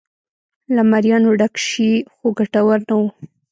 له 0.75 0.81
مریانو 0.91 1.29
ډک 1.39 1.53
شي 1.67 1.91
خو 2.15 2.27
ګټور 2.37 2.79
نه 2.89 2.95
و. 2.99 3.01